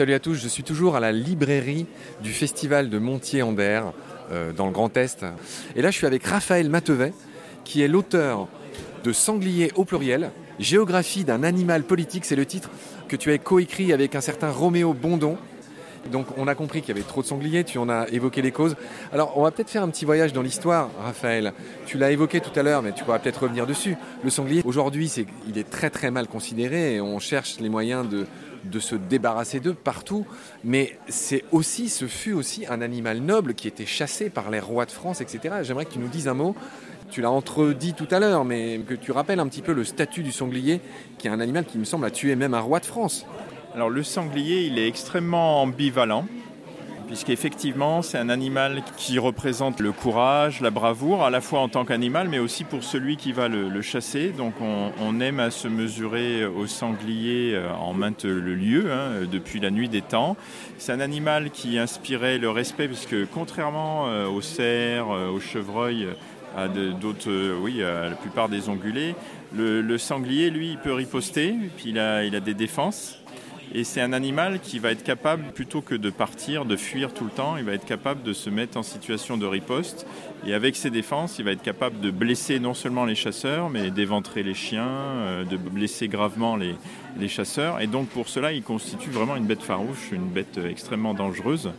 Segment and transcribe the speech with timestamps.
[0.00, 0.36] salut à tous.
[0.36, 1.84] Je suis toujours à la librairie
[2.22, 3.92] du festival de Montier-en-Der,
[4.32, 5.26] euh, dans le Grand Est.
[5.76, 7.12] Et là, je suis avec Raphaël Matevet,
[7.64, 8.48] qui est l'auteur
[9.04, 12.24] de Sanglier au pluriel, Géographie d'un animal politique.
[12.24, 12.70] C'est le titre
[13.08, 15.36] que tu as coécrit avec un certain Roméo Bondon.
[16.10, 18.52] Donc on a compris qu'il y avait trop de sangliers, tu en as évoqué les
[18.52, 18.76] causes.
[19.12, 21.52] Alors on va peut-être faire un petit voyage dans l'histoire, Raphaël.
[21.86, 23.96] Tu l'as évoqué tout à l'heure, mais tu pourras peut-être revenir dessus.
[24.24, 28.08] Le sanglier, aujourd'hui, c'est, il est très très mal considéré et on cherche les moyens
[28.08, 28.26] de,
[28.64, 30.26] de se débarrasser d'eux partout.
[30.64, 34.86] Mais c'est aussi, ce fut aussi un animal noble qui était chassé par les rois
[34.86, 35.56] de France, etc.
[35.62, 36.54] J'aimerais que tu nous dises un mot.
[37.10, 40.22] Tu l'as entredit tout à l'heure, mais que tu rappelles un petit peu le statut
[40.22, 40.80] du sanglier,
[41.18, 43.26] qui est un animal qui me semble a tué même un roi de France.
[43.72, 46.26] Alors le sanglier, il est extrêmement ambivalent,
[47.06, 51.84] puisqu'effectivement c'est un animal qui représente le courage, la bravoure, à la fois en tant
[51.84, 54.30] qu'animal, mais aussi pour celui qui va le, chasser.
[54.30, 59.70] Donc on, aime à se mesurer au sanglier euh, en maintes lieux, hein, depuis la
[59.70, 60.36] nuit des temps.
[60.78, 66.08] C'est un animal qui inspirait le respect, puisque contrairement euh, aux cerfs, euh, aux chevreuils,
[66.56, 67.30] à d'autres,
[67.62, 69.14] oui, à la plupart des ongulés,
[69.54, 73.19] le, sanglier, lui, il peut riposter, puis il a des défenses.
[73.72, 77.24] Et c'est un animal qui va être capable, plutôt que de partir, de fuir tout
[77.24, 80.06] le temps, il va être capable de se mettre en situation de riposte.
[80.44, 83.90] Et avec ses défenses, il va être capable de blesser non seulement les chasseurs, mais
[83.90, 86.74] d'éventrer les chiens, euh, de blesser gravement les,
[87.16, 87.80] les chasseurs.
[87.80, 91.70] Et donc pour cela, il constitue vraiment une bête farouche, une bête extrêmement dangereuse.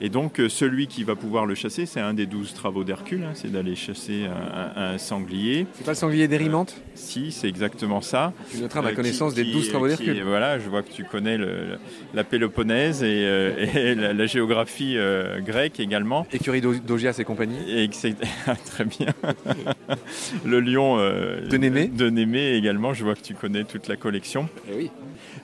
[0.00, 3.22] Et donc euh, celui qui va pouvoir le chasser, c'est un des douze travaux d'Hercule,
[3.22, 4.24] hein, c'est d'aller chasser
[4.76, 5.66] un, sanglier.
[5.74, 8.32] C'est pas le sanglier d'Érimante euh, Si, c'est exactement ça.
[8.50, 10.22] Tu noteras ma euh, connaissance des douze travaux d'Hercule.
[10.24, 11.38] Voilà, je vois que tu connais
[12.12, 14.96] la Péloponnèse et, la, géographie
[15.40, 16.26] grecque également.
[16.32, 17.58] Écurie d'Augias et compagnie.
[17.68, 17.88] Et
[18.66, 19.08] très bien.
[20.44, 21.86] le lion de Némée.
[21.86, 24.48] De Némée également, je vois que tu connais toute la collection.
[24.66, 24.90] Et eh oui.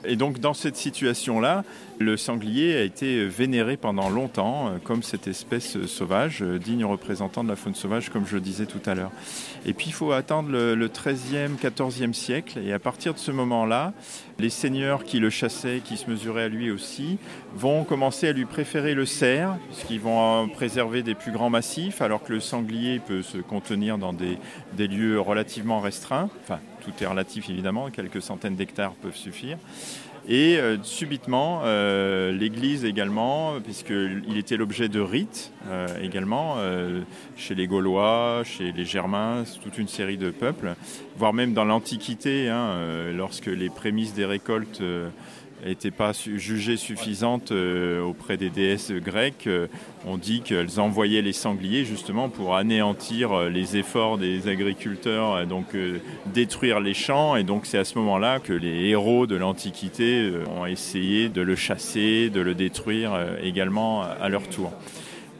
[0.03, 1.63] Et donc dans cette situation-là,
[1.99, 7.43] le sanglier a été vénéré pendant longtemps euh, comme cette espèce sauvage, euh, digne représentant
[7.43, 9.11] de la faune sauvage, comme je le disais tout à l'heure.
[9.65, 13.93] Et puis il faut attendre le, 13e, 14e siècle, et à partir de ce moment-là,
[14.39, 17.17] les seigneurs qui le chassaient, qui se mesuraient à lui aussi,
[17.55, 22.23] vont commencer à lui préférer le cerf, puisqu'ils vont préserver des plus grands massifs, alors
[22.23, 26.29] que le sanglier peut se contenir dans des lieux relativement restreints.
[26.43, 29.57] Enfin, tout est relatif évidemment, quelques centaines d'hectares peuvent suffire.
[30.27, 36.57] Et euh, subitement, euh, l'Église également, puisqu'il était l'objet de rites euh, également,
[37.35, 40.75] chez les Gaulois, chez les Germains, toute une série de peuples,
[41.17, 42.75] voire même dans l'Antiquité, hein,
[43.13, 44.81] lorsque les prémices des récoltes
[45.65, 49.47] n'étaient pas jugées suffisantes euh, auprès des déesses grecques.
[49.47, 49.67] Euh,
[50.05, 55.75] on dit qu'elles envoyaient les sangliers justement pour anéantir euh, les efforts des agriculteurs, donc
[56.27, 57.35] détruire les champs.
[57.35, 61.55] Et donc c'est à ce moment-là que les héros de l'Antiquité ont essayé de le
[61.55, 63.11] chasser, de le détruire
[63.43, 64.71] également à leur tour.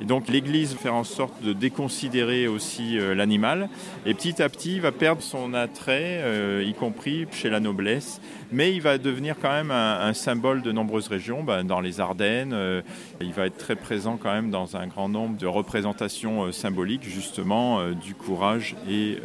[0.01, 3.69] Et donc l'Église va faire en sorte de déconsidérer aussi euh, l'animal
[4.07, 8.19] et petit à petit il va perdre son attrait, euh, y compris chez la noblesse,
[8.51, 11.43] mais il va devenir quand même un, symbole de nombreuses régions.
[11.43, 12.81] Ben, dans les Ardennes, euh,
[13.21, 17.91] il va être très présent quand même dans un grand nombre de représentations symboliques justement
[17.91, 19.19] du courage et,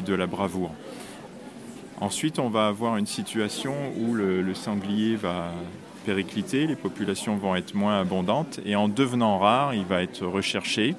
[0.00, 0.72] de la bravoure.
[2.00, 5.52] Ensuite, on va avoir une situation où le sanglier va
[6.04, 10.94] péricliter, les populations vont être moins abondantes et en devenant rare, il va être recherché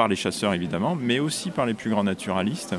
[0.00, 2.74] par les chasseurs évidemment, mais aussi par les plus grands naturalistes.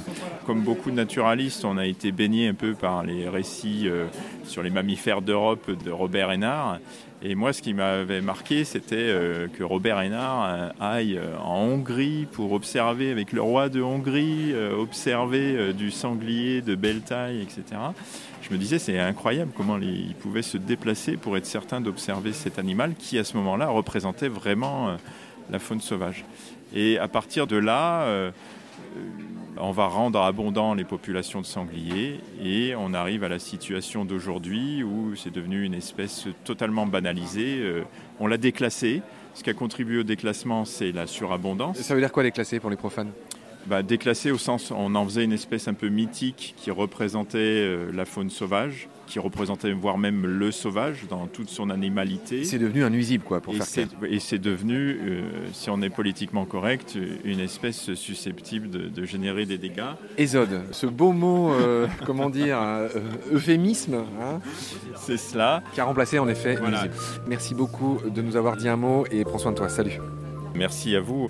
[0.47, 4.07] Comme beaucoup de naturalistes, on a été baigné un peu par les récits euh,
[4.43, 6.79] sur les mammifères d'Europe de Robert Hénard.
[7.21, 12.25] Et moi, ce qui m'avait marqué, c'était euh, que Robert Hénard euh, aille en Hongrie
[12.31, 17.79] pour observer avec le roi de Hongrie, observer du sanglier de belle taille, etc.
[18.41, 22.57] Je me disais, c'est incroyable comment il pouvait se déplacer pour être certain d'observer cet
[22.57, 24.97] animal qui, à ce moment-là, représentait vraiment
[25.51, 26.25] la faune sauvage.
[26.73, 28.31] Et à partir de là, euh,
[29.57, 34.83] on va rendre abondant les populations de sangliers et on arrive à la situation d'aujourd'hui
[34.83, 37.59] où c'est devenu une espèce totalement banalisée.
[37.59, 37.83] Euh,
[38.19, 39.01] on l'a déclassé.
[39.33, 41.77] Ce qui a contribué au déclassement, c'est la surabondance.
[41.77, 43.11] Ça veut dire quoi déclasser pour les profanes?
[43.67, 47.91] Bah, Déclassé au sens, on en faisait une espèce un peu mythique qui représentait euh,
[47.93, 52.45] la faune sauvage qui représentait voire même le sauvage dans toute son animalité.
[52.45, 55.21] C'est devenu un nuisible, quoi, pour et faire Et c'est devenu, euh,
[55.51, 59.95] si on est politiquement correct, une espèce susceptible de, générer des dégâts.
[60.17, 62.57] Ésode, ce beau mot, euh, comment dire,
[63.33, 64.05] euphémisme.
[64.21, 64.39] Hein,
[64.95, 65.61] c'est cela.
[65.73, 66.57] Qui a remplacé en effet
[67.27, 69.67] Merci beaucoup de nous avoir dit un mot et prends soin de toi.
[69.67, 69.99] Salut.
[70.55, 71.29] Merci à vous.